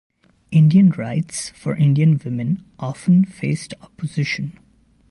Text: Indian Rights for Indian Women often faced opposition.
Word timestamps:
Indian 0.49 0.89
Rights 0.89 1.49
for 1.49 1.75
Indian 1.75 2.19
Women 2.25 2.65
often 2.79 3.23
faced 3.23 3.75
opposition. 3.83 4.57